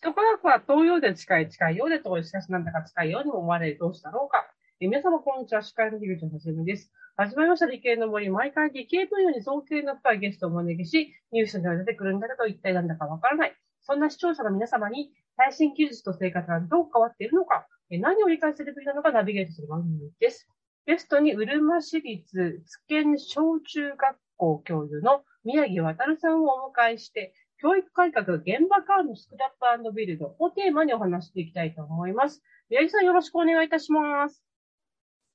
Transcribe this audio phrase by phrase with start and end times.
[0.00, 4.46] 人科学は東洋で近い、近いようで遠い、しかしなんだか近いようにも思われる、どうしたろうか。
[4.78, 5.62] え皆様、こんにちは。
[5.62, 6.92] 司会の樋口はじめです。
[7.16, 8.30] 始まりました理系の森。
[8.30, 13.56] 毎回理系分野に造形の深いゲストをお招きし、ニュースには出てくるんだけど、一体なんだかわからない。
[13.80, 20.48] そんな視聴者の皆様に、最新技術と生活がどう変わっているのか、え何を理解するべきなのかナビゲートする番組です。
[20.86, 32.40] ゲストに、うるま市立津堅小中学校教諭の宮城渡さんをお迎えして、教育改革、現場間のスクラップビルドをテーマにお話していきたいと思います。
[32.70, 34.44] 宮城さん、よろしくお願いいたします。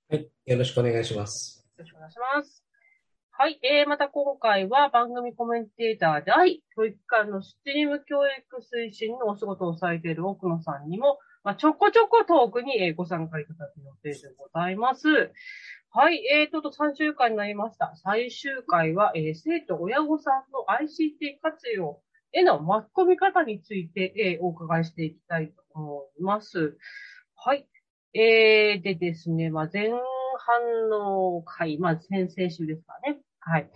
[0.10, 1.68] はい、よろしくお願いします。
[1.78, 2.64] よろしくお願いします。
[3.32, 15.10] はい、えー、また今回は番組コメンテーターであり、教育館のスチーム教育推進のお仕事をされている奥野さんにも、まあ、ちょこちょこトークにご参加いただく予定でございます。
[15.92, 17.94] はい、えーと、と3週間になりました。
[17.98, 22.00] 最終回は、えー、生徒、親御さんの ICT 活用
[22.34, 26.78] への巻き込み方について、えー、お伺いしていきたいと思います。
[27.36, 27.68] はい。
[28.14, 33.20] えー、でですね、まあ、前半の回、まあ、先々週ですかね。
[33.40, 33.70] はい。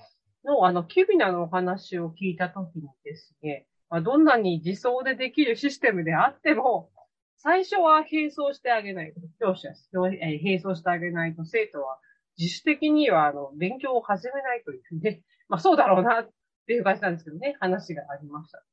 [0.43, 6.89] の、あの、キュビナのお話を聞いたときにですね、まあ、どんなに自走でできるシステムであっても、
[7.37, 11.99] 最初は並走してあげないと、教師は並走してあげないと、生徒は
[12.37, 16.29] 自主的には、あの、勉強を始めないというね、まあそうだろうなっ
[16.67, 18.63] ていう感じなんですけどね、話がありました。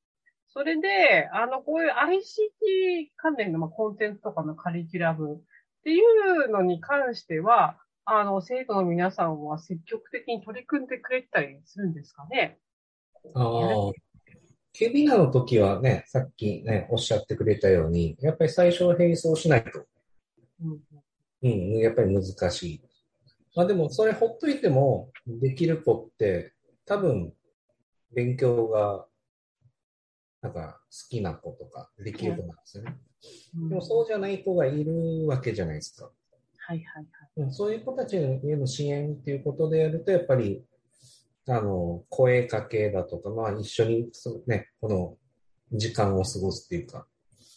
[0.49, 5.41] それで、あの、こういう ICT 関連の、まあ、コンテンツとかのカリキュラムっ
[5.85, 12.59] ていうのに関しては、あの、生徒の皆さんは積極的に取り組んでくれたりするんですかね？
[13.35, 13.93] ああ。
[14.73, 19.87] ケビナの時はね、さっきね、おっしゃってくれたように、やっぱり最初は並走しないと。
[20.63, 20.81] うん、
[21.43, 22.83] うん、やっぱり難しい。
[23.55, 26.53] まあでも、それほっといても、できる子って、
[26.87, 27.33] 多分、
[28.15, 29.07] 勉強が、
[30.43, 32.97] なんか好きな子とかできる子なんですよね。
[33.57, 36.11] うん、でもそうじゃない子がいるわけじゃないですか。
[36.67, 37.07] はいはい
[37.39, 37.53] はい。
[37.53, 40.65] そういう子たちへの支援っていうことでやると、やっぱり、
[41.47, 44.11] あの、声かけだとか、まあ一緒に、
[44.47, 45.17] ね、この
[45.73, 47.07] 時間を過ごすっていうか、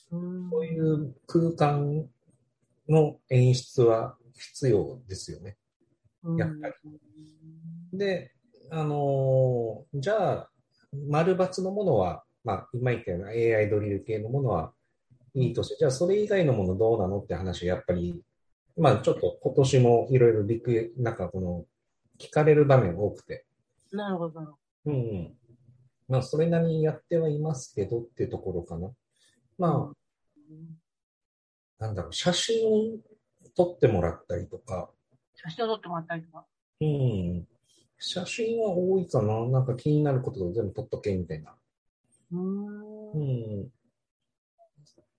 [0.09, 0.17] そ
[0.59, 2.05] ういう空間
[2.89, 5.57] の演出は必要ですよね。
[6.37, 7.97] やっぱり。
[7.97, 8.31] で、
[8.69, 10.49] あのー、じゃあ、
[11.09, 14.71] 丸抜のものは、まあ、今言ったような AI ドリル系のものは
[15.33, 18.21] いいとして、じゃあそれ以外のものどうなのって話はやっぱり、
[18.77, 21.65] まあちょっと今年もいろいろリク、なんかこの、
[22.19, 23.45] 聞かれる場面多くて。
[23.91, 24.57] なるほど。
[24.85, 25.33] うん。
[26.07, 28.89] まあそれなりにやってはいますけどっていうところかな。
[29.57, 32.97] まあ、なんだろう、写真を
[33.55, 34.89] 撮ってもらったりとか。
[35.35, 36.45] 写真を撮ってもらったりとか。
[36.81, 37.47] うん。
[37.99, 39.45] 写真は多いかな。
[39.47, 41.55] なんか気になることを全部撮っとけみたいな。
[42.31, 43.11] うん。
[43.11, 43.67] うん。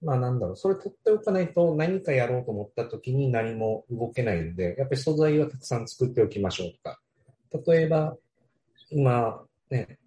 [0.00, 7.00] まあなんだろう、それ撮っておかないと何かやろうと思った時に何も動けないので、やっぱり素材はたくさん作っておきましょうとか。
[7.72, 8.17] 例えば、
[8.91, 9.99] 今、ね、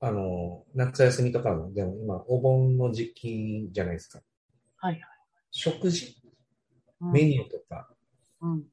[0.00, 4.20] あの、夏休みとかの、でも今、お盆の時期じゃないですか。
[4.78, 5.02] はいはい。
[5.50, 6.16] 食事、
[7.00, 7.90] メニューとか、
[8.40, 8.66] うんうん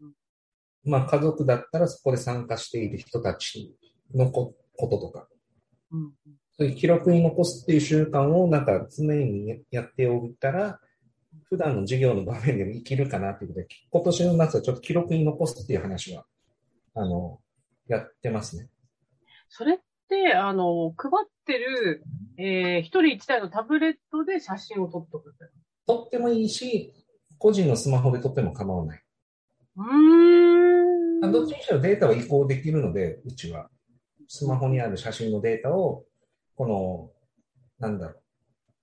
[0.84, 3.76] まあ、家族だったらそこで参加している人たち
[4.14, 5.28] のこととか、
[5.92, 6.12] うん、
[6.58, 10.80] そういう記録に残すっていう習慣をなんか常にやっておいたら、
[11.44, 16.26] 普段の授業の場面でも生きるかなっていうことで、今年の夏はちょっと記録に残すっていう話は、
[16.96, 17.40] あの、
[17.88, 18.70] やってますね。
[19.50, 19.78] それっ
[20.08, 22.04] て、あの、配ってる、
[22.38, 25.36] えー、一人一台のタブレットで写真を撮っとく
[25.88, 26.94] 撮ってもいいし、
[27.38, 29.04] 個人のスマホで撮っても構わない。
[31.24, 31.32] うん。
[31.32, 33.70] どっちにしろデータは移行できるので、うちは。
[34.28, 36.06] スマホにある写真のデータを、
[36.56, 37.12] この、
[37.80, 38.22] なんだろ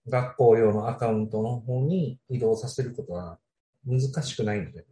[0.07, 3.39] う、学校用のアカウントの方に移動させることは
[3.87, 4.85] 難しくないので。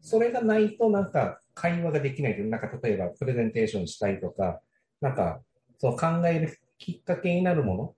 [0.00, 4.60] それがないとなんか会話ができないなんか例えばプレゼンテーションしたいとか、
[5.00, 5.40] なんか
[5.78, 7.94] その考えるきっかけになるもの、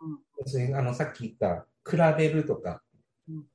[0.00, 2.82] うん、あのさっき言った比べるとか、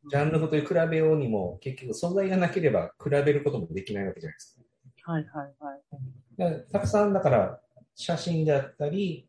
[0.09, 4.59] ジャンルごとに比べようにも、結局素材がなければ比べることもできないわけじゃないです
[5.03, 5.11] か。
[5.11, 6.65] はいはいはい。
[6.71, 7.59] たくさんだから
[7.95, 9.27] 写真であったり、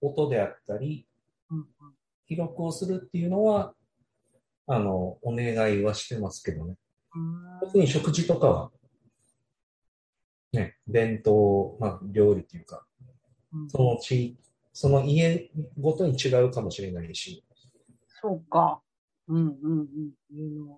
[0.00, 1.06] 音であったり、
[2.26, 3.74] 記録をするっていうのは、
[4.66, 6.76] あの、お願いはしてますけどね。
[7.60, 8.70] 特に食事とかは、
[10.52, 12.84] ね、伝統、まあ、料理っていうか、
[13.68, 14.36] その地、
[14.72, 17.44] その家ごとに違うかもしれないし。
[18.22, 18.80] そうか。
[19.30, 19.88] うんうん
[20.32, 20.76] うん。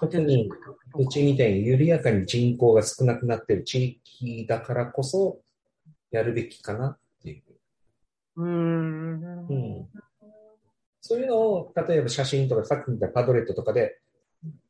[0.00, 0.50] 特に、
[0.98, 5.40] うちみたいに緩やかに人口が少なくなっている地域だからこそ、
[6.10, 8.42] やるべきかなっていう。
[8.42, 9.48] うん。
[9.48, 9.88] うん。
[11.02, 14.00] そういうのを、例えば写真とか、さっき言ったパドレットとかで、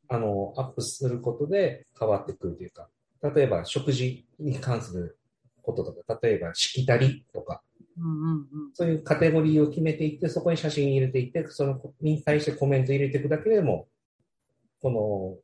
[0.09, 2.89] あの、アップすることで変わってくるというか、
[3.23, 5.19] 例えば食事に関する
[5.63, 7.63] こととか、例えばしきたりとか、
[8.73, 13.89] そういうカテゴリーを決めていって、そこに写真入れていって、そのに対してコメント入れていくだけでも、
[14.81, 15.37] この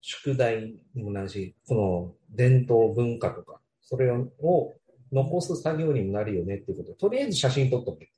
[0.00, 4.74] 宿題にもなるし、この伝統文化とか、それを
[5.12, 8.10] 残す作業にもなるよねっていうことで、とりあえず写真撮っとけ。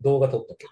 [0.00, 0.66] 動画撮っとけ。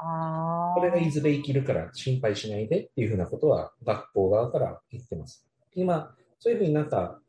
[0.00, 5.44] これがいずれ生きるから心配しないでっていうふうなことは学校側から言ってます。
[5.74, 7.20] 今、そういうふうになんか、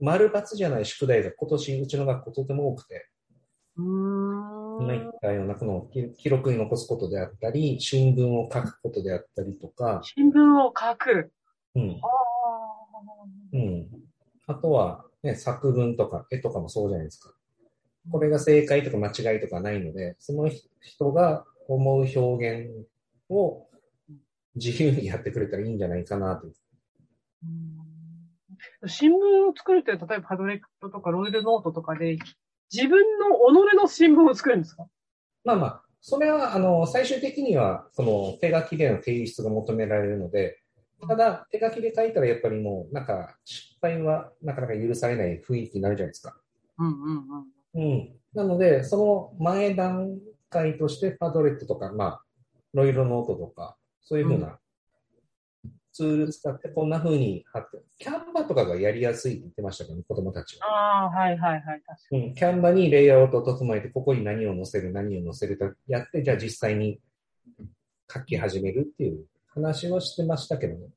[0.00, 3.08] 丸抜じゃない宿題が今年うちの学校とても多くて、
[3.78, 10.00] 今言ったようなこの記録に残すことであったり、新聞を書くことであったりとか。
[10.02, 11.30] 新聞を書く。
[11.74, 12.00] うん。
[13.52, 13.88] うん。
[14.46, 17.34] あとは、ね、作文とか絵とかもそうじゃないですか。
[18.10, 20.48] これが正解とか間違いとかないので、その
[20.80, 22.70] 人が思う表現
[23.28, 23.66] を
[24.54, 26.48] 自由にやってくれたらいいんじゃないかなと。
[28.86, 29.18] 新聞を
[29.56, 32.16] 作るって、例えばパドレットとかロイルノートとかで、
[32.72, 34.86] 自分の己の新聞を作るんですか？
[35.44, 40.60] まあまあ、それは、あの、最終的には、その、手書きでの提出が求められるので、
[41.06, 46.40] ただ、手書きで書いたらやっぱりもう、なんか、失敗はなかなか許されない雰囲気になるじゃないですか。
[46.78, 47.24] うんうん
[47.74, 47.90] うん。
[47.92, 48.16] うん。
[48.34, 50.18] なので、その前段
[50.48, 52.22] 階としてパドレットとか、まあ、
[52.72, 54.58] ロイロノートとか、そういうふうな
[55.96, 60.66] ツール使ってこんな風に貼って、キャンバとかがやりやすいって言ってましたけど、ね、子供たちは。
[60.66, 62.26] ああ、はいはいはい、確かに。
[62.26, 67.00] うん、キャンバにレイアウトを整えて、ここに何を載せる、何を載せるとやって、じゃあ実際に
[68.12, 70.88] 書き始めるっていう話をしてましたけどね。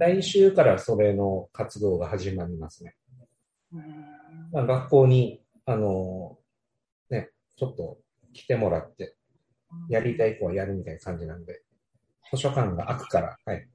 [0.00, 2.96] 来週からそれの活動が始まりますね。
[4.50, 6.36] まあ、学校に、あの、
[7.10, 7.98] ね、ちょっと
[8.32, 9.14] 来てもらって、
[9.88, 11.62] やりたい子はやるみたいな感じなんで、
[12.32, 13.68] 図書館が開くから、はい。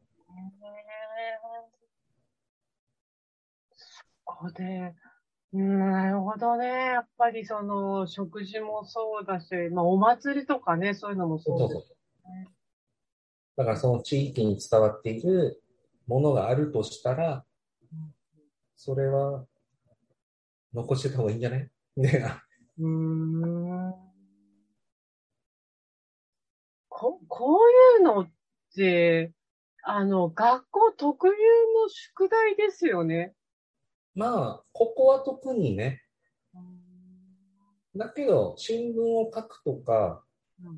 [4.39, 4.95] こで、
[5.51, 6.67] なるほどね。
[6.67, 11.95] やっぱりその、食事もそうだし、まあお祭りとかね、そういうのもそうです、ね、そうそう
[13.57, 15.61] だからその地域に伝わっている
[16.07, 17.45] ものがあるとしたら、
[18.77, 19.45] それは
[20.73, 21.69] 残してた方がいいんじゃない？
[21.97, 22.23] ね。
[22.79, 23.93] うん。
[26.87, 28.29] こ、こういうのっ
[28.75, 29.33] て、
[29.83, 33.33] あの、学校特有の宿題ですよね。
[34.15, 36.01] まあ、ここは特にね。
[37.95, 40.23] だけど、新聞を書くとか、
[40.59, 40.71] ま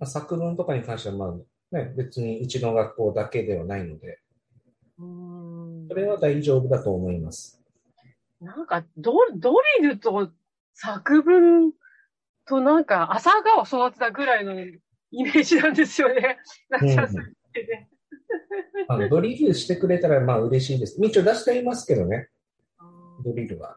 [0.00, 4.20] あ、作文とかに関しては、まあ、ね、別にうちの学校だけではないので、
[5.88, 7.62] それは大丈夫だと思います。
[8.40, 10.30] なんか、ドドリルと
[10.74, 11.72] 作文
[12.46, 14.60] となんか、朝顔を育てたぐらいの
[15.10, 16.38] イメージなんですよね。
[16.68, 17.88] 夏休みでね。
[18.88, 20.98] あのドリルしてくれたらまあ嬉しいです。
[21.02, 22.28] 一応出していますけどね。
[23.26, 23.76] ドリルは。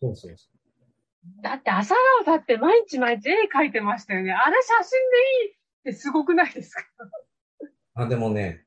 [0.00, 1.42] そうそうそう。
[1.42, 1.94] だって朝
[2.24, 4.32] 顔だって毎日毎日絵描いてましたよね。
[4.32, 5.16] あれ写真で
[5.46, 6.82] いいってすごくないですか？
[7.94, 8.66] あ、でもね、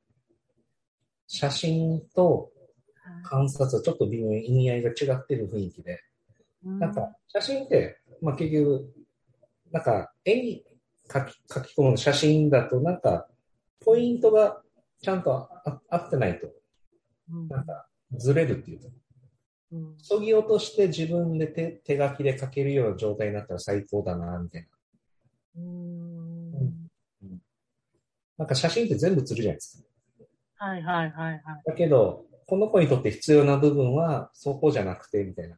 [1.27, 2.51] 写真と
[3.23, 6.01] 観察はちょっと微妙に意味合いが違ってる雰囲気で。
[6.63, 8.93] なんか、写真って、まあ結局、
[9.71, 10.65] なんか、絵に
[11.11, 13.29] 書き書き込む写真だと、なんか、
[13.85, 14.63] ポイントが
[15.01, 15.47] ちゃんと
[15.89, 16.47] 合ってないと、
[17.49, 18.87] なんか、ずれるっていうか、
[20.01, 24.67] そぎ落として自分で手手書きで書けるような状態になったら最高だな、みたいな。
[25.57, 26.51] うん、
[28.37, 29.83] なんか写真って全部映るじゃないです
[30.57, 30.65] か。
[30.65, 31.41] はいはいはいはい。
[31.65, 35.57] だけど、この子にとって必要な部分はそこじゃなくて、みたいな。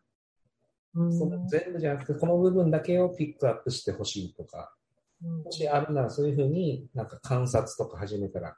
[0.96, 4.74] その全部じゃなくて、この部分だけをピックアップしてほしいとか、
[5.22, 8.58] もしあるならそういうふうになんか観察とか始めたら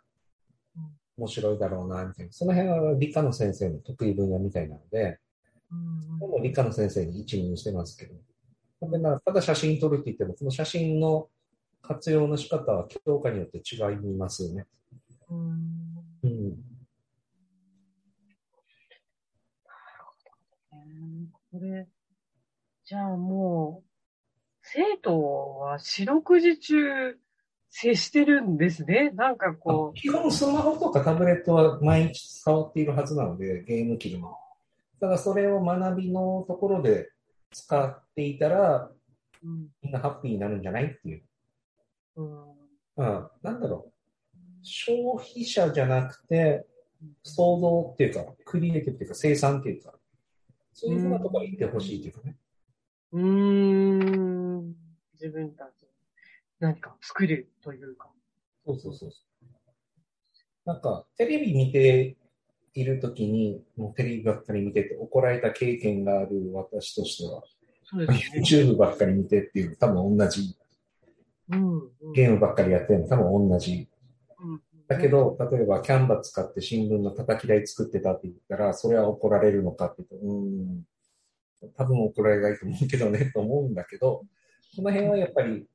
[1.21, 2.31] 面白いだろうな、みたいな。
[2.31, 5.19] その辺は理科の先生の得意分野みたいなので、
[5.71, 8.15] うん、も理科の先生に一任してますけど。
[8.89, 11.29] でまあ、ただ写真撮るって言っても、この写真の
[11.83, 14.65] 活用の仕方は教科によって違いますよね。
[15.29, 15.37] うん。
[16.23, 16.49] うん。
[16.49, 16.57] な
[19.87, 21.29] るほどね。
[21.51, 21.87] これ、
[22.83, 23.89] じゃあもう、
[24.63, 25.21] 生徒
[25.59, 27.19] は四六時中、
[27.71, 29.11] 接してるんですね。
[29.11, 29.97] なんかこう。
[29.97, 34.37] 基本スマホとかタブレットは毎日触っているはずなので、ゲーム機でも。
[34.99, 37.09] だからそれを学びのところで
[37.51, 38.91] 使っていたら、
[39.43, 41.23] うん、みんなハッピーになるんじゃないっていう。
[42.17, 42.43] うん、
[42.97, 43.91] あなんだろう。
[44.63, 46.67] 消費者じゃなくて、
[47.23, 49.93] 創造っていうか、クリエイティブっていうか、生産っていうか、
[50.73, 52.35] そういうふうなところに行ってほしいっていうかね。
[53.13, 54.75] うん。
[55.13, 55.80] 自分たち
[56.61, 58.07] 何か作るというか。
[58.65, 59.11] そうそうそう。
[60.63, 62.15] なんか、テレビ見て
[62.75, 67.41] いるときに、もうテレビばっかり見てて怒られた経験がある私としては、
[67.83, 70.55] そうですね、YouTube ばっかり見てっていう、多分同じ。
[71.49, 73.89] うんうん、ゲームばっかりやってるの多分同じ。
[74.39, 84.23] うん、だけど、例えばキャンバ使って新聞の叩き台作ってたって言ったら、それは怒られるのかって言うと、うん、多分怒られないと思うけどね、と思うんだけど、
[84.75, 85.67] この辺はやっぱり、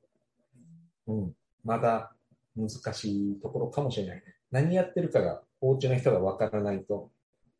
[1.07, 2.13] うん、まだ
[2.55, 4.23] 難しいところかもしれないね。
[4.51, 7.11] 何やってるかが、お家の人がわからないと、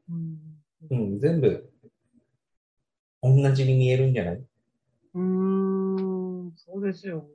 [0.10, 0.38] うん、
[0.90, 1.70] うん、全部、
[3.22, 4.44] 同じに見えるんじゃない？
[5.16, 7.26] うん、そうですよ。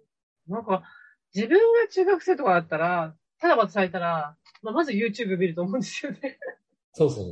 [0.49, 0.83] なんか、
[1.35, 6.39] 自分が中学生とかだったら、ただ渡されたら、まあ、まず YouTube 見ると思うんですよね。
[6.93, 7.25] そうそう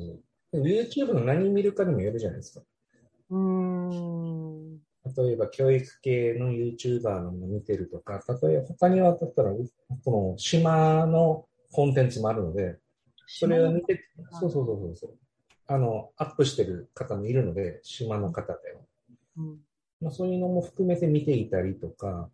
[0.52, 0.62] そう。
[0.62, 2.64] YouTube の何見るかにもよるじゃないですか。
[3.30, 4.59] うん。
[5.16, 9.52] 例えば教育系の YouTuber のも見てるとか、例えば他にはだったら、
[10.04, 12.78] この島のコンテンツもあるので、
[13.26, 15.10] それを見て、そうそうそうそう。
[15.66, 18.80] あの、アップしてる方もいるので、島の方では。
[19.38, 19.58] うん
[20.00, 22.30] まあ、そういうのも含めて見ていたりとか、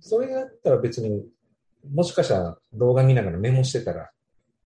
[0.00, 1.24] それだったら別に、
[1.92, 4.10] もしかしたら動画見ながらメモしてたら、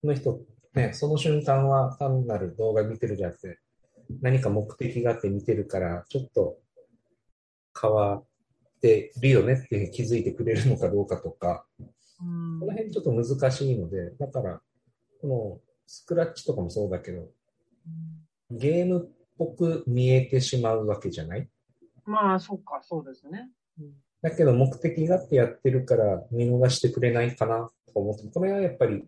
[0.01, 0.41] この人、
[0.75, 3.59] ね、その瞬間は単なる動画見てるじゃなくて、
[4.23, 6.59] 何か目的があって見てるから、ちょっと
[7.81, 8.25] 変わっ
[8.81, 11.67] てるよねって気づいてくれるのかどうかとか、
[12.61, 14.61] この辺ちょっと難しいので、だから、
[15.21, 17.29] このスクラッチとかもそうだけど、
[18.51, 19.09] ゲームっ
[19.39, 21.49] ぽく見えてしまうわけじゃない？
[22.05, 23.51] まあ、そっか、そうですね。
[23.79, 23.93] うん、
[24.23, 29.05] だけど、目的があってやってるから見逃してくれないかなと思って、これはやっぱり、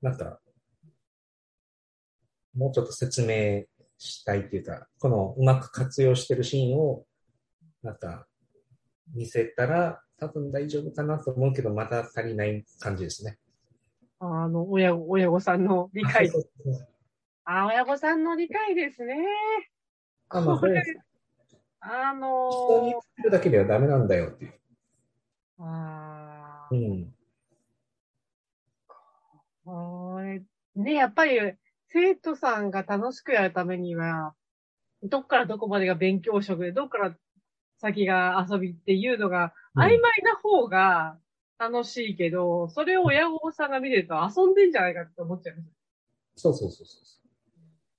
[0.00, 0.38] なんか、
[2.54, 3.64] もうちょっと説明
[3.96, 7.06] したいっていうか、このうまく活用してるシーンを、
[7.82, 8.26] なんか、
[9.14, 13.38] 見せたら多分大丈夫かなと思うけど、まだ足りない感じですね。
[14.20, 16.30] あの、親、親御さんの理解。
[17.44, 19.16] あ、親御さんの理解ですね。
[20.28, 20.82] あ、まあ、これ、
[21.80, 24.54] あのー、人に言ってるだけではダメなんだよっていう。
[25.58, 26.74] ああ。
[26.74, 27.12] うん。
[29.64, 30.42] これ、
[30.76, 31.38] ね、やっぱり、
[31.88, 34.34] 生徒さんが楽しくやるためには、
[35.02, 37.16] どっからどこまでが勉強職で、どっから
[37.82, 41.18] 先が遊びっていうのが、曖昧な方が
[41.58, 45.68] 楽しいけど、うん、それを親御さんが見てると遊んでんじゃないかって思っちゃいます。
[46.36, 47.02] そうそうそうそう。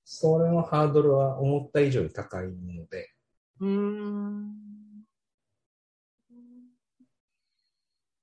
[0.06, 3.10] それのハードルは思った以上に高いので。
[3.60, 4.54] うん。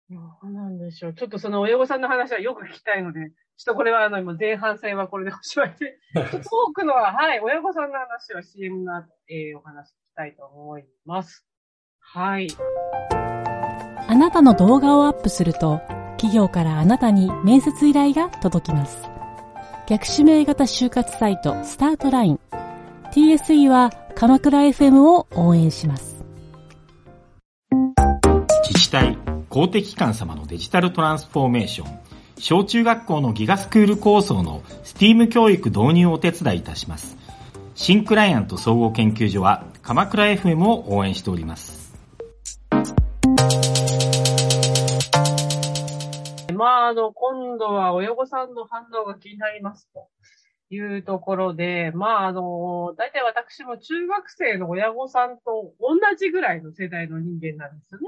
[0.08, 1.14] どうなんでしょう。
[1.14, 5.98] ちょっとその親御さんの話はよく聞きたいので、ちょっとこれはあの、今前半戦はこれでおしまいで、
[6.50, 11.49] 多くのは、はい、親御さんの話は CM の、えー、お話聞きたいと思います。
[12.12, 12.48] はい。
[14.08, 15.80] あなたの動画をアップすると、
[16.16, 19.08] 企業からあなたに面接依頼が届きます。
[19.86, 22.40] 逆指名型就活サイトスタートライン。
[23.12, 26.24] TSE は鎌倉 FM を応援します。
[28.64, 29.16] 自治体、
[29.48, 31.98] 公的機関様のデジタルトランスフォーメーション。
[32.38, 37.16] 小中学校のギガスクール構想の STEAM 教育導入をお手伝いいたします。
[37.76, 41.79] 新クライアント総合研究所は鎌倉 FM を応援しております。
[46.60, 50.08] まあ、あの、今度は親御さんの反応が気になりますと
[50.70, 58.06] いうところで、まあ、あの、大体私も中学生の親御さんと同じぐらいの世代の人間なんですよね。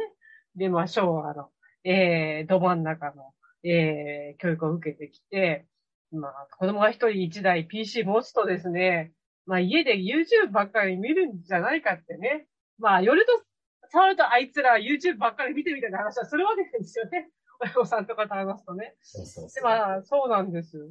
[0.56, 1.48] で、まあ、昭和の、
[1.84, 3.32] えー、ど真ん中の
[3.64, 5.66] えー、教育を受けてきて、
[6.10, 9.12] まあ、子供が一人一台 PC 持つとですね、
[9.46, 12.46] まあ家で YouTube ばっかり見るんじゃないかってね。
[12.78, 13.42] まあ、夜と、
[13.88, 17.28] 触るとあいつら YouTube ばっかり見てみたいな話はするわけですよね。
[17.62, 18.96] 親御さんとかと話すとね。
[19.00, 19.54] そうそうそう。
[19.54, 20.90] で、まあ、そうなんです。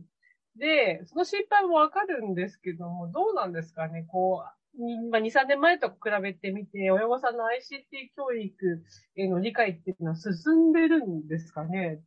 [0.57, 4.43] で、その心配もわかるんですけども、どうなんですかね、こ
[4.77, 8.83] う、まあ、2、3年前と比べてみて、親御さんの ICT 教育
[9.15, 12.01] への理解っていうのは進んでるんですかね。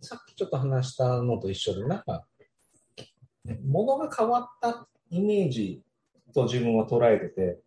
[0.00, 2.26] さっきちょっと話したのと一緒で、なんか、
[3.64, 5.82] 物が変わったイメージ
[6.34, 7.60] と自分は捉えてて、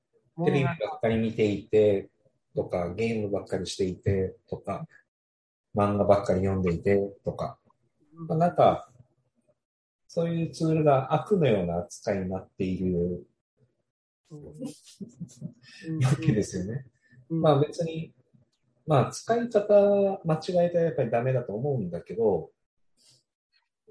[0.44, 2.10] テレビばっかり見ていて、
[2.56, 4.88] とか、ゲームばっかりしていて、とか、
[5.76, 7.58] 漫画ばっかり読んでいて、とか、
[8.14, 8.90] まあ、なんか、
[10.08, 13.28] そういうツールが悪のような扱いになっている
[14.32, 14.40] わ
[16.22, 16.86] けですよね。
[17.30, 18.14] まあ別に
[18.88, 22.52] まあ、使い方間違えたらやっぱりダメだと思うんだけど、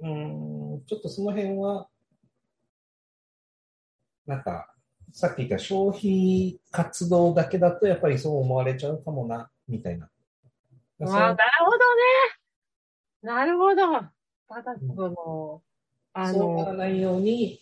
[0.00, 1.88] うん、ちょっとその辺は、
[4.26, 4.74] なんか、
[5.14, 10.06] さっき言った消費活動だけだとやっぱりそう思われちゃうかもな、みたいな。
[10.06, 10.11] あ
[11.04, 11.83] あ、なるほどね。
[13.23, 14.09] なるほど。
[14.49, 15.62] ただ、その、
[16.14, 17.61] あの、そうならないように、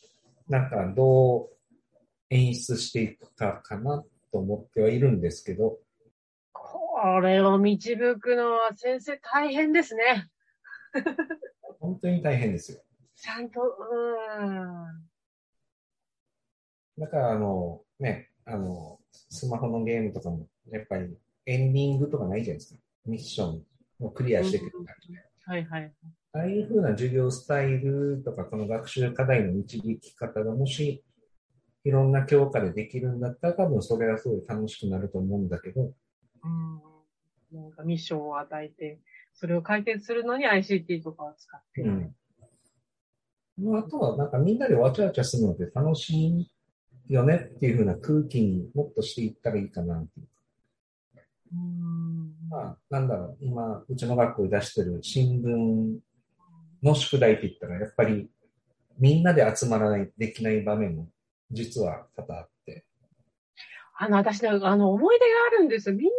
[0.48, 1.50] なんかどう
[2.30, 5.78] 演出していくかかなと思ってはいるんですけど。
[6.54, 10.30] これを導くのは先生大変ですね。
[11.78, 12.78] 本当に大変ですよ。
[13.14, 15.11] ちゃんと、うん。
[17.02, 21.16] だからあの、ね、あの、スマホのゲームとかも、やっぱり
[21.46, 22.80] エンディングとかないじゃないですか。
[23.06, 23.62] ミッション
[23.98, 25.18] をクリアしてくる感じで。
[25.44, 25.92] はいはい。
[26.34, 31.02] ああいうふうな授業スタイルとか、この学習課題の導き方がもし、
[31.84, 35.82] いろんな教科でできるんだったら、多分それはすごい楽しくなると思うんだけど。
[35.82, 37.60] うん。
[37.60, 39.00] なんかミッションを与えて、
[39.34, 41.82] それを解決するのに ICT とかを使って。
[41.82, 42.14] うん。
[43.76, 46.51] あとは、なんかみんなでわちゃわちゃするので楽しい
[47.08, 50.26] よねっていうふうな空気にもっとしていったらいいかなっていう
[51.54, 55.98] うんまあ、なんだろう、今、うちの学校で出してる新聞
[56.82, 58.30] の宿題って言ったら、やっぱり
[58.98, 61.08] みんなで集まらない、できない場面も
[61.50, 62.84] 実は多々あって。
[63.98, 65.94] あの、私ね、あの、思い出があるんですよ。
[65.94, 66.10] みんな、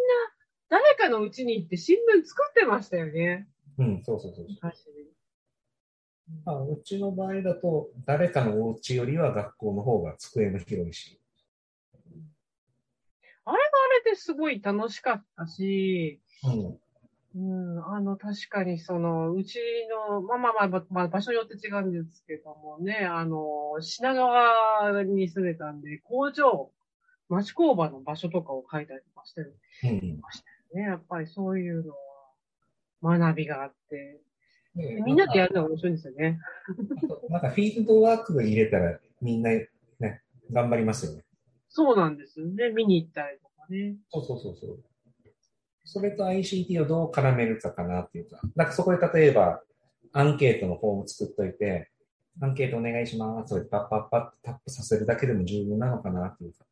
[0.70, 3.48] 誰かのうちに行って新聞作ってましたよね。
[3.80, 4.74] うん、そうそうそうそう。
[6.46, 11.20] まあ、うちの場合だと、誰かのお家よりは学校の方が机の広いし。
[13.46, 13.64] あれは
[14.04, 16.80] あれですごい楽しかったし、うん。
[17.36, 19.60] うん、あの、確かにその、うち
[20.10, 26.72] の、まあまあまあ、まあ、場所によって違うんですけどもね、あの、品川に住んでたんで、工場、
[27.30, 29.42] 町工場の場所とかを書いたりとかして
[30.22, 30.92] ましたよね。
[30.92, 31.94] やっぱりそういうの
[33.02, 34.22] は、学びがあって、
[34.76, 36.40] みんなでやるのが面白いんですよね。
[37.30, 39.70] なんかフィールドワークが入れたらみんなね、
[40.52, 41.24] 頑張りますよね。
[41.70, 42.70] そうなんですよね。
[42.70, 43.96] 見に行ったりとかね。
[44.12, 44.84] そうそうそうそう。
[45.86, 48.42] それと ICT をどう絡めるかかなっていうか。
[48.56, 49.62] なんかそこで例えば、
[50.12, 51.90] アンケートのフォーム作っといて、
[52.42, 53.50] アンケートお願いします。
[53.50, 56.66] それパッパッパッタップさせるだけでも十分なのかなっていうか。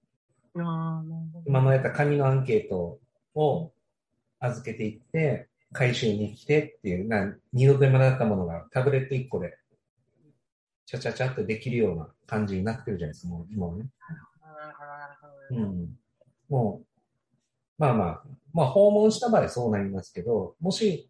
[0.57, 1.03] あ
[1.45, 2.99] 今のやった紙のアンケート
[3.35, 3.71] を
[4.39, 9.57] 預けていって、回収に来てっていう、な二度手間だったものがタブレット1個で、
[10.85, 13.85] ちゃちゃちゃっとできるような感じになってるじゃないですか、もう今はね。
[15.51, 15.97] うん。
[16.49, 16.85] もう、
[17.77, 21.09] まあまあ、まあ訪問した場合そうなりますけど、もし、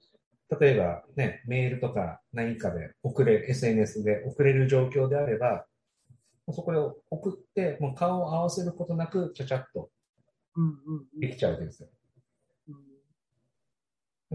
[0.60, 5.66] 例えばね、メールとか何かで送れ、SNS で送れる状況であれば、
[6.50, 6.78] そこで
[7.10, 9.90] 送って、もう顔を合わせることなく、ちゃちゃっと
[11.20, 11.90] できちゃうわけですよ。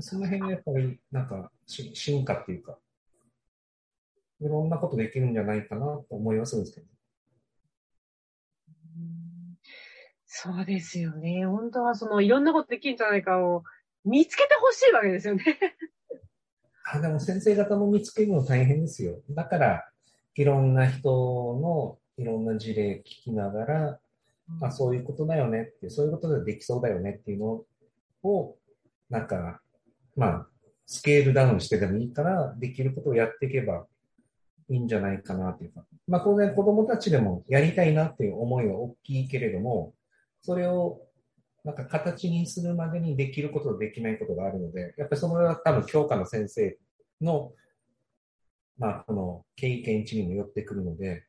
[0.00, 2.78] その辺がやっぱり、なんか、進化っていうか、
[4.40, 6.86] いろんなことできるんじゃないかなと思いはするんですけど。
[10.26, 11.46] そうですよね。
[11.46, 13.64] 本当はその、いろんなことできるんじゃないかを
[14.04, 15.44] 見つけてほしいわけですよね。
[16.84, 19.22] あ、でも先生方も見つけるの大変ですよ。
[19.30, 19.90] だから、
[20.34, 24.00] いろんな人のいろんな事例聞きながら、
[24.60, 27.64] うん、あ、そういうことだよねって、そういうことでできそうだよねっていうの
[28.22, 28.58] を、
[29.08, 29.62] なんか、
[30.16, 30.46] まあ、
[30.86, 33.86] スケールダウンしてでもいいから、できることをやっていけば
[34.68, 35.84] いいんじゃないかなっていうか。
[36.08, 39.94] まあ、当然子供たちでもやりたいなっていう思いは大きいけれども、
[40.42, 41.02] それを
[41.64, 46.78] なんか形にするまでにできることとできないことがあるので、やっぱりそれは多分教科の先生
[47.20, 47.52] の、
[48.78, 51.24] まあ、この経験値にも寄ってくるので、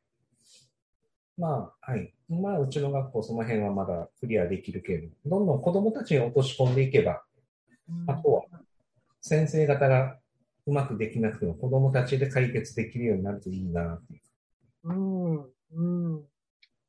[1.37, 2.13] まあ、はい。
[2.29, 7.23] 今、うちの学校その辺はまだクリアできるけれど、どんどん子供たちに落とし込んでいけば、
[8.07, 8.43] あとは
[9.27, 10.17] 先生方が
[10.65, 14.21] うまくできなくても子供たちで解決できるようになるといいなっていう。
[14.83, 16.23] うん、うん。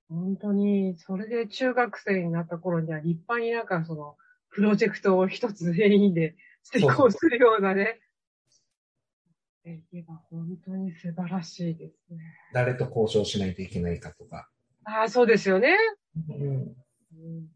[0.08, 4.16] 本当に、それで中学生になった頃には立派になんかその、
[4.50, 8.00] プロジェクトを一つ全員で成功するようなね。
[9.64, 12.20] できれば本当に素晴らしいですね。
[12.54, 14.48] 誰と交渉しないといけないかとか。
[14.84, 15.76] ああ、そうですよね。
[16.30, 17.46] うん、うん、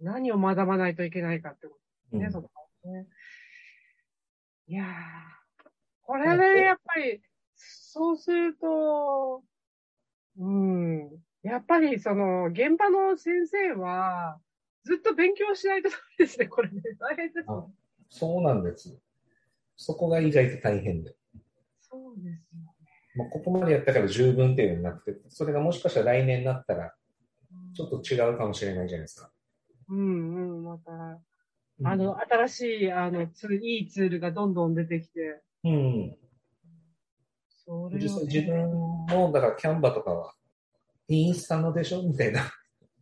[0.00, 1.78] 何を学ばないといけないかってこ
[2.10, 2.50] とですね、うん、そこ
[2.86, 3.06] ね。
[4.68, 4.86] いやー、
[6.02, 7.20] これで、やっぱり、
[7.54, 9.42] そうすると、
[10.38, 11.10] うん、
[11.42, 14.40] やっぱりその、現場の先生は、
[14.84, 16.82] ずっと勉強しないとダメですね、これね。
[16.98, 17.44] 大変です、ね、
[18.08, 18.98] そうなんです。
[19.76, 21.14] そこが意外と大変で。
[21.80, 22.36] そうですよね。
[23.14, 26.92] まあ、ここまでやったから十分っていうのなくて、それがもしかしたら来年になったら、
[27.74, 29.30] ちょっと違うかもしれないじゃないですか。
[29.88, 31.20] うんうん、また、
[31.84, 35.42] あの、新しい、あの、ツいいツールがどんどん出てきて。
[35.64, 36.16] うん。
[37.48, 40.34] それ、ね、実際自分も、だからキャンバとかは、
[41.08, 42.02] インスタのでしょ？
[42.02, 42.50] みたいな。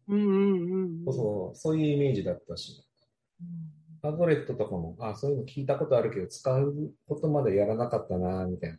[0.09, 1.13] うんうんうん。
[1.13, 2.85] そう、そういうイメージだったし。
[4.03, 8.79] パドレットとかも、あ、そういうの聞いたことあるけど、使うことまでやらなかったな、みたいな。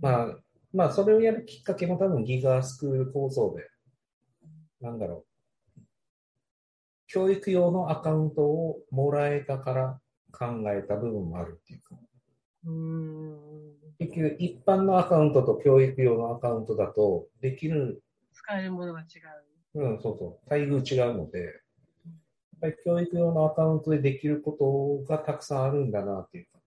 [0.00, 0.38] まあ、
[0.72, 3.68] まあ、それをやるきっかけも多分ギガスクール構想で、
[4.80, 5.29] なんだろう。
[7.12, 10.00] 教育用のアカウントをもらえたから
[10.32, 11.96] 考えた部分もあるっていうか。
[12.66, 13.38] うん。
[13.98, 18.00] 結局、一般のアカウントと教育用のアカウントだと、できる、
[18.32, 19.04] 使えるものが違
[19.74, 19.82] う。
[19.82, 21.52] うん、そうそう、待遇違うので、やっ
[22.60, 26.60] ぱり教育用のアカウントでできることがたくさんあるんだなっていうか。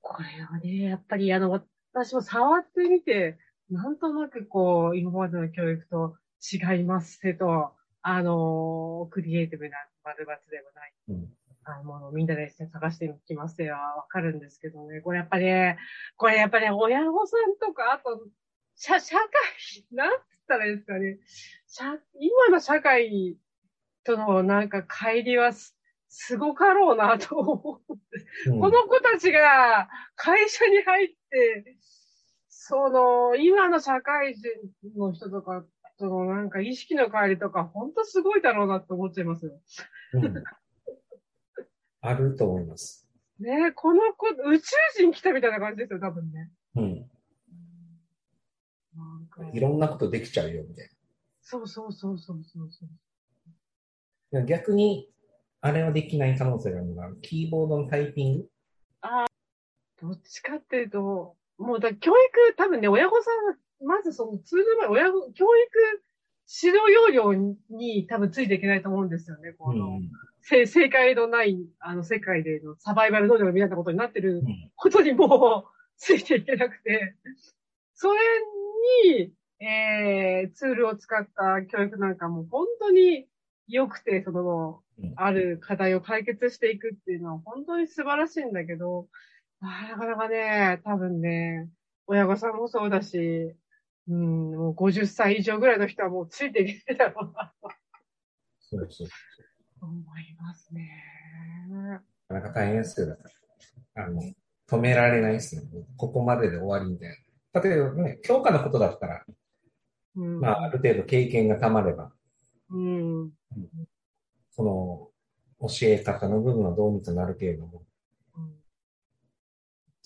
[0.00, 1.50] これはね、やっぱりあの、
[1.92, 3.36] 私も触ってみて、
[3.70, 6.16] なんとなくこう、今までの教育と
[6.52, 10.94] 違いますけど、あの、クリエイティブな丸抜でもない。
[11.08, 13.74] うんあのものをみんなで探してきますよ。
[13.74, 15.00] わかるんですけどね。
[15.02, 15.78] これやっぱりね、
[16.16, 18.26] これやっぱりね、親御さんとか、あと、
[18.76, 19.26] 社、社会、
[19.92, 21.18] なんつったらいいですかね。
[21.68, 21.84] 社、
[22.18, 23.36] 今の社会
[24.04, 25.76] とのなんか乖離はす、
[26.08, 31.76] すごかろうなと思うんですうんこの子たちが会社に入って、
[32.62, 34.50] その、今の社会人
[34.94, 35.64] の人とか、
[35.98, 39.58] そのなんか意識の変わりとか、ほんとすごいだろうなって思っちゃいますよ。
[40.12, 40.44] うん
[42.02, 43.08] あると思います。
[43.38, 46.50] ねえこの子、宇宙人来たみたいな感じですよ、多分ね。
[46.76, 47.10] うん。
[48.94, 50.90] なんかいろんなことできちゃうよ、みたい
[51.40, 52.88] そうそうそうそうそうそう。
[54.38, 54.44] な。
[54.44, 55.10] 逆に、
[55.62, 58.48] あれはできない可能性があるのが、キーボードのタイピング？
[60.02, 63.30] どっちかっていうと、もうだ教育、多分ね、親御さ
[63.82, 66.02] ん、まずその通の前、親御、教育
[66.62, 67.34] 指導要領
[67.70, 70.00] に多分ついていけないと思うんですよね、この。
[70.40, 74.70] せ正解のない、あの、世界でのサバイバル能力みたいなことになってるうん。
[74.74, 77.14] ことにもう、ついていけなくて、
[77.94, 78.20] それ
[79.04, 83.28] に、えー、ツールを使った教育なんかも本当に
[83.68, 89.06] 良くて、そのうん、ある課題を解決していくっていうのは本当に素晴らしいんだけど、
[89.60, 91.68] なかなかね、多分ね、
[92.06, 93.54] 親御さんもそうだし、
[94.08, 97.68] うん、もう50歳以上ぐらいの人はもうついていけないだろうなと
[98.60, 99.08] そうそう。
[99.82, 100.88] 思いますね。
[101.70, 103.08] なかなか大変ですよ。
[103.08, 103.22] だか
[103.94, 104.22] らあの、
[104.68, 105.62] 止められないですね。
[105.96, 107.10] ここまでで終わりみたい
[107.52, 107.60] な。
[107.60, 109.24] 例えばね、教科のことだったら、
[110.16, 112.12] うん、まあ、ある程度経験がたまれば、
[112.70, 113.30] うん、
[114.50, 117.89] その、教え方の部分はどうにかなるけれども、うん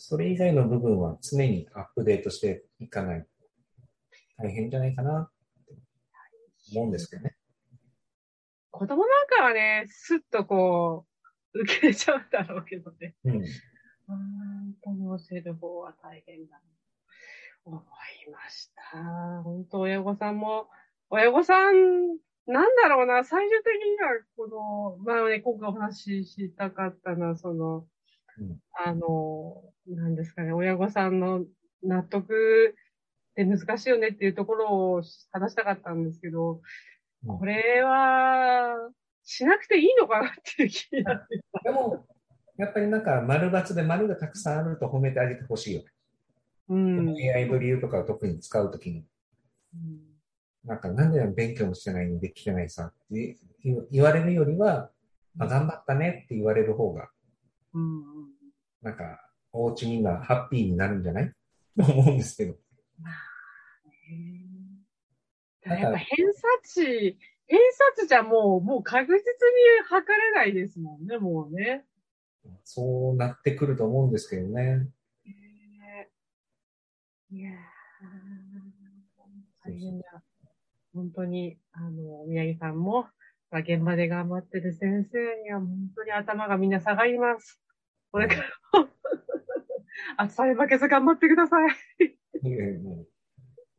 [0.06, 3.26] それ以外の部分は常にアップデートしていかないと
[4.36, 5.30] 大変じゃないかなっ
[5.66, 5.74] て
[6.74, 7.36] 思うんですけどね。
[8.70, 11.06] 子供なんかはね、スッとこ
[11.54, 13.14] う、受けちゃうんだろうけどね。
[13.24, 13.32] うん。
[14.06, 16.60] 本当に教える方は大変だな。
[17.64, 19.42] 思いました。
[19.42, 20.68] 本当親御さんも、
[21.08, 27.93] 親御さん、なんだろうな、最終的には、この、まあね、今回お話ししたかったのは、その、うん
[28.84, 31.44] あの、なんですかね、親御さんの
[31.82, 32.74] 納得
[33.32, 36.60] って難しいよねっていうところを話したかったんですけど、うん
[37.26, 38.90] これは、
[39.22, 41.40] しなくていいのかなっていう気になって。
[41.64, 42.06] でも、
[42.58, 45.86] やっぱりなんか丸抜で丸がたくさんあると褒めてあげてほしいよね。
[46.68, 47.16] うん。
[47.16, 49.06] AI ドリルとかを特に使うときに。
[49.72, 50.14] うん
[50.64, 54.90] なんか、なんで勉強もしてないのにできてないさって言言われるよりは、
[55.38, 57.10] あ頑張ったねって言われる方が、
[57.74, 58.34] うんうん
[58.82, 59.18] なんか、
[59.52, 61.32] お家みんなハッピーになるんじゃない？
[61.76, 62.56] と 思うんですけど。
[65.62, 67.58] ただやっぱ偏差値、偏
[67.96, 69.22] 差値じゃもう、もう確実に
[69.88, 71.84] 測れないですもんね、もうね。
[72.64, 74.88] そうなってくると思うんですけどね。
[77.30, 77.54] いやー、
[79.64, 80.22] 大変だ。
[80.92, 83.08] 本当に、あの、宮城さんも、
[83.50, 87.60] まあ、現場で頑張ってる先生には本当に頭がみんな下がります。
[88.14, 88.44] これから
[88.80, 88.88] も、
[90.18, 91.70] 暑さに負けず頑張ってください。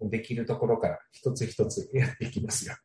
[0.09, 2.75] できるところから一つ一つ やっていきますよ。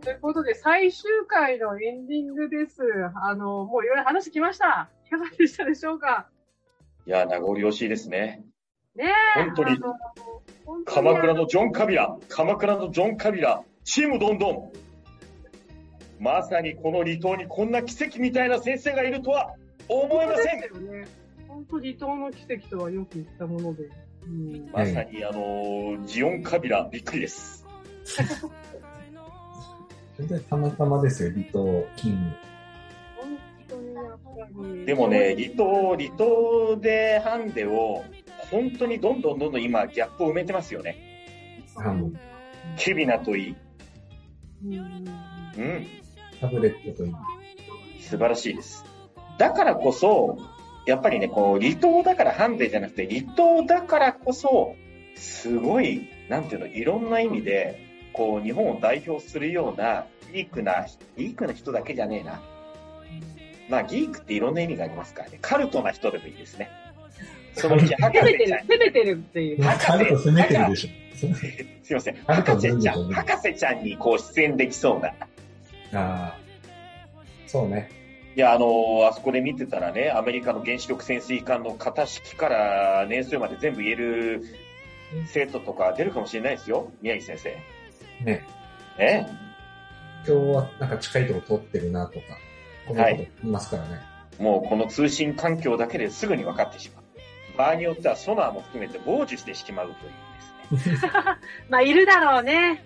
[0.00, 2.82] ということで、最終回のエンディングです。
[3.16, 4.88] あの、もういろいろ話きました。
[5.08, 6.30] いかがでしたでしょうか？
[7.04, 8.44] いや、名残惜しいですね。
[8.94, 9.40] ねえ。
[9.42, 9.76] 本当に
[10.84, 14.72] 鎌倉のジョン・カビラ、鎌倉のジョン・カビラ、チームどんどん。
[16.20, 19.54] まさにこの離島にこんな奇跡みたいな先生がいるとは
[19.88, 20.60] 思いません。
[20.60, 21.04] 本当ね。
[21.48, 23.88] 本当離島の奇跡とはよく言ったもので。
[24.24, 27.66] うん、まさにあのジオン・カビラ、びっくりです。
[30.18, 32.36] 本当にたまたまですよ、離島勤。
[34.86, 38.04] でもね、離島、離島でハンデを、
[38.52, 40.96] 本当にどんどんどんどん今、ギャップを埋めてますよね。
[41.76, 42.12] あの、
[42.76, 43.56] ケビナといい。
[44.64, 45.86] うんうん。
[46.38, 47.12] タブレットといい。
[48.00, 48.84] 素晴らしいです。
[49.38, 50.38] だからこそ、
[50.86, 54.76] やっぱりね、こう、離島だからハンデじゃなくて、離島だからこそ、
[55.14, 57.80] すごい、なんていうの、いろんな意味で、
[58.12, 60.86] こう、日本を代表するような、ギークな、
[61.16, 62.42] ギークな人だけじゃねえな。
[63.70, 65.38] まあ、ギークっていろんな意味がありますからね。
[65.40, 66.68] カルトな人でもいいですね。
[67.54, 69.62] そのうち博 攻めてる士ちゃん、、攻めてるっていう。
[69.62, 71.02] カルト攻めてるでしょ。
[71.14, 72.14] すいません。
[72.26, 75.08] 博士ちゃん、博士ちゃんにこう出演できそうな。
[75.08, 76.38] ああ。
[77.46, 77.90] そうね。
[78.34, 84.42] いや、あのーあそこで見てたらね、アメリカの原子力潜水艦の型式から年数まで全部言える
[85.26, 88.24] 生徒とか出るかもしれないですよ、宮城先生。
[88.24, 88.46] ね。
[88.98, 89.28] ね
[90.26, 92.38] 今日はなんか近いとこ通ってるなとか、
[92.88, 94.00] こんなこと言いますからね。
[94.38, 97.01] もうこの通信環境だけですぐに分かってしまう。
[97.56, 100.32] 場合によってはソナーも含めて傍受してしまうという
[100.72, 101.10] ですね。
[101.68, 102.82] まあ、いるだろうね。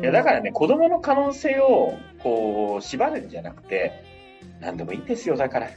[0.00, 4.02] いや、だからね、子供の可能性を、こう、縛るんじゃなくて、
[4.60, 5.68] 何でもいいんですよ、だから。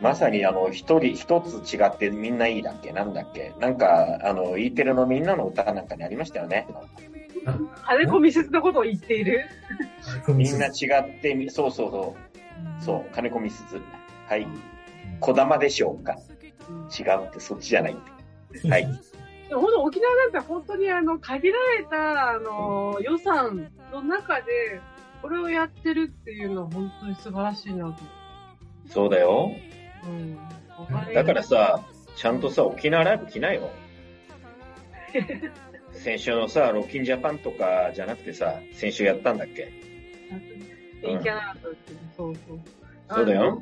[0.00, 6.66] まさにあの、一人一つ違ってみんないいだっけなんだっけなんか、あの、E テレのみんなの歌なんかにありましたよね。
[7.84, 9.44] 金子密接なことを言っている。
[10.28, 12.16] みんな違ってみ、そうそうそ
[12.80, 12.82] う。
[12.82, 13.80] そう、金子みすず。
[14.26, 14.46] はい。
[15.20, 16.16] 小玉でしょうか？
[16.98, 17.96] 違うって、そっちじゃないっ
[18.62, 18.68] て。
[18.68, 18.82] はい。
[19.48, 24.80] でも本当沖縄なんて本当にあの、限られた、あの、予算の中で、
[25.22, 28.02] これをやってるっていうのは本当に素晴らしいなと。
[28.88, 29.52] そうだよ。
[30.04, 30.38] うん。
[31.14, 31.84] だからさ、
[32.16, 33.70] ちゃんとさ、沖縄ライブ来なよ。
[35.92, 39.72] 先週のさ、ロッキンジャパンとかじゃなくてさ、先週やったんだっけ？
[41.02, 42.60] いけなかったっていうそうそう。
[43.10, 43.60] そうだよ。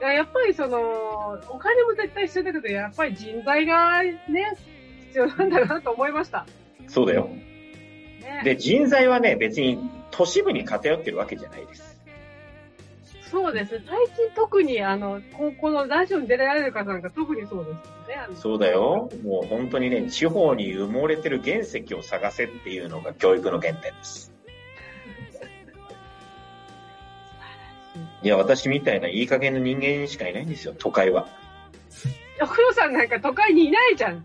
[0.00, 4.16] いややっぱりその、お金も絶対必要だけど、やっぱり人材がね、
[5.06, 6.46] 必要なんだなと思いました。
[6.88, 7.28] そうだよ。
[7.28, 9.78] ね、で、人材はね、別に
[10.10, 11.96] 都市部に偏ってるわけじゃないです。
[13.30, 13.80] そうです。
[13.86, 17.70] 最近特にあの、高校のラジオに出られる方なんか特にそうで
[18.06, 18.36] すよね。
[18.36, 19.10] そうだよ。
[19.24, 24.35] もう本当にね、地方に埋もれてる原石を探せっていうのが教育の原点です。
[28.26, 31.28] いや、私みたいないい加減な人間しかいないんですよ、都会は。
[32.42, 34.24] 奥野さんなんか都会にいないじゃん。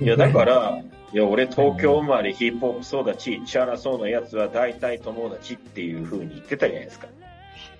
[0.00, 0.80] いや、だから、
[1.12, 7.08] いや、俺東京生まれヒップホップ育ち、チャラそうなやつは大体友達っていう風に言ってたじゃないですか。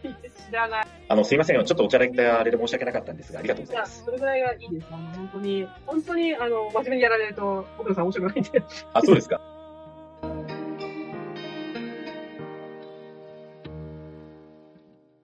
[0.02, 0.86] 知らない。
[1.08, 1.64] あの、すいません。
[1.64, 4.04] ちょっとおちゃらけたあれで申し訳なかったんですが、ありがとうございます。
[4.04, 4.86] それぐらいがいいです。
[4.90, 8.62] あの本当に、本当に、あの、真面目にやられると、奥野さん面白くないんで。
[8.92, 9.53] あ、そうですか。